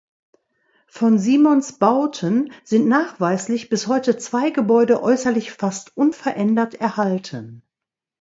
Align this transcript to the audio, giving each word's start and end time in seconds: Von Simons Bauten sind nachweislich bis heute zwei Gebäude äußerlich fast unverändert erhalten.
Von 0.87 1.19
Simons 1.19 1.73
Bauten 1.73 2.51
sind 2.63 2.87
nachweislich 2.87 3.69
bis 3.69 3.85
heute 3.85 4.17
zwei 4.17 4.49
Gebäude 4.49 5.03
äußerlich 5.03 5.51
fast 5.51 5.95
unverändert 5.95 6.73
erhalten. 6.73 7.61